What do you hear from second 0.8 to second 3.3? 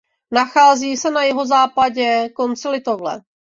se na jihozápadě konci Litovle.